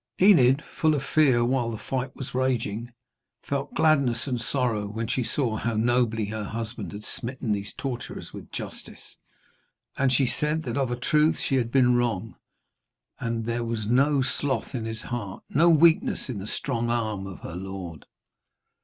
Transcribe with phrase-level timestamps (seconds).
[0.19, 2.91] Enid, full of fear while the fight was raging,
[3.43, 8.33] felt gladness and sorrow when she saw how nobly her husband had smitten these torturers
[8.33, 9.17] with justice,
[9.97, 12.33] and she said that of a truth she had been wrong,
[13.19, 17.27] and that there was no sloth in his heart, no weakness in the strong arm
[17.27, 18.07] of her lord.